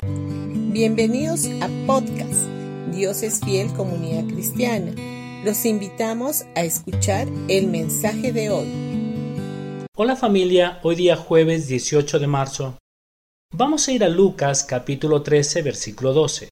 [0.00, 2.46] Bienvenidos a podcast
[2.94, 4.92] Dios es fiel comunidad cristiana.
[5.44, 9.88] Los invitamos a escuchar el mensaje de hoy.
[9.96, 12.78] Hola familia, hoy día jueves 18 de marzo.
[13.52, 16.48] Vamos a ir a Lucas capítulo 13 versículo 12.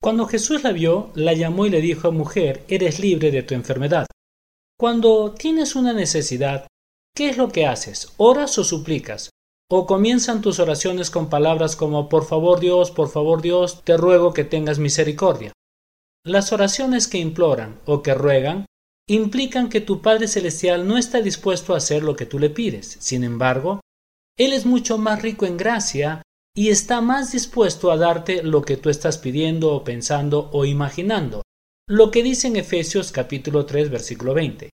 [0.00, 4.06] Cuando Jesús la vio, la llamó y le dijo, mujer, eres libre de tu enfermedad.
[4.78, 6.66] Cuando tienes una necesidad,
[7.14, 8.14] ¿qué es lo que haces?
[8.16, 9.28] ¿Oras o suplicas?
[9.70, 14.32] ¿O comienzan tus oraciones con palabras como por favor Dios, por favor Dios, te ruego
[14.32, 15.52] que tengas misericordia?
[16.24, 18.64] Las oraciones que imploran o que ruegan
[19.06, 22.96] implican que tu Padre Celestial no está dispuesto a hacer lo que tú le pides.
[23.00, 23.80] Sin embargo,
[24.38, 26.22] Él es mucho más rico en gracia
[26.54, 31.42] y está más dispuesto a darte lo que tú estás pidiendo o pensando o imaginando.
[31.86, 34.70] Lo que dice en Efesios capítulo 3 versículo 20.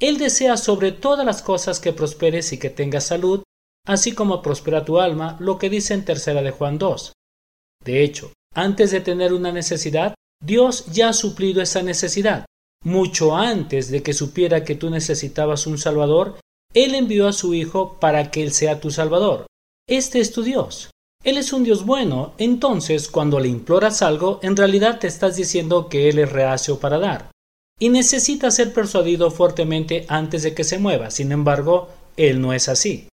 [0.00, 3.42] Él desea sobre todas las cosas que prosperes y que tengas salud,
[3.88, 7.12] así como prospera tu alma, lo que dice en tercera de Juan 2.
[7.84, 10.14] De hecho, antes de tener una necesidad,
[10.44, 12.44] Dios ya ha suplido esa necesidad.
[12.84, 16.38] Mucho antes de que supiera que tú necesitabas un Salvador,
[16.74, 19.46] Él envió a su Hijo para que Él sea tu Salvador.
[19.88, 20.90] Este es tu Dios.
[21.24, 25.88] Él es un Dios bueno, entonces cuando le imploras algo, en realidad te estás diciendo
[25.88, 27.30] que Él es reacio para dar.
[27.80, 31.10] Y necesita ser persuadido fuertemente antes de que se mueva.
[31.10, 33.08] Sin embargo, Él no es así.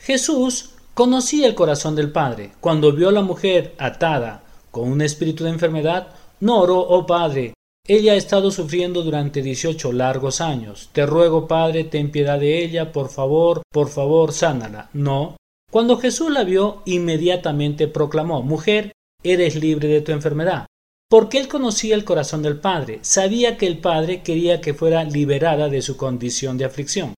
[0.00, 2.52] Jesús conocía el corazón del Padre.
[2.60, 6.08] Cuando vio a la mujer atada con un espíritu de enfermedad,
[6.40, 7.52] no oró, oh Padre,
[7.86, 10.88] ella ha estado sufriendo durante dieciocho largos años.
[10.92, 14.88] Te ruego, Padre, ten piedad de ella, por favor, por favor, sánala.
[14.94, 15.36] No,
[15.70, 20.66] cuando Jesús la vio, inmediatamente proclamó, Mujer, eres libre de tu enfermedad.
[21.10, 25.68] Porque él conocía el corazón del Padre, sabía que el Padre quería que fuera liberada
[25.68, 27.14] de su condición de aflicción.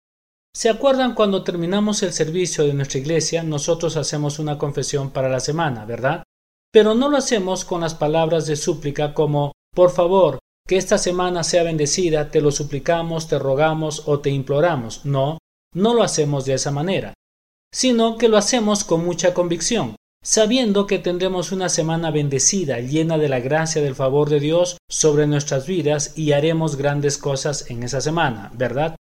[0.54, 5.40] ¿Se acuerdan cuando terminamos el servicio de nuestra iglesia, nosotros hacemos una confesión para la
[5.40, 6.24] semana, verdad?
[6.72, 11.44] Pero no lo hacemos con las palabras de súplica como, por favor, que esta semana
[11.44, 15.06] sea bendecida, te lo suplicamos, te rogamos o te imploramos.
[15.06, 15.38] No,
[15.74, 17.14] no lo hacemos de esa manera
[17.74, 23.30] sino que lo hacemos con mucha convicción, sabiendo que tendremos una semana bendecida, llena de
[23.30, 28.02] la gracia del favor de Dios sobre nuestras vidas y haremos grandes cosas en esa
[28.02, 28.96] semana, ¿verdad?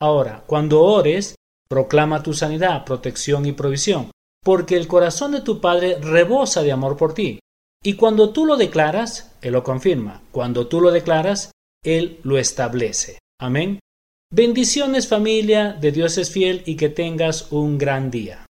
[0.00, 1.34] Ahora, cuando ores,
[1.68, 4.10] proclama tu sanidad, protección y provisión,
[4.42, 7.38] porque el corazón de tu Padre rebosa de amor por ti.
[7.82, 10.22] Y cuando tú lo declaras, Él lo confirma.
[10.32, 11.52] Cuando tú lo declaras,
[11.84, 13.18] Él lo establece.
[13.40, 13.78] Amén.
[14.32, 18.46] Bendiciones familia, de Dios es fiel y que tengas un gran día.